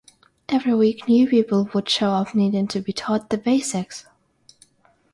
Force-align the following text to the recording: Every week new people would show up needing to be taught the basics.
Every 0.49 0.73
week 0.73 1.07
new 1.07 1.27
people 1.29 1.69
would 1.75 1.87
show 1.87 2.09
up 2.09 2.33
needing 2.33 2.67
to 2.69 2.81
be 2.81 2.91
taught 2.91 3.29
the 3.29 3.37
basics. 3.37 4.07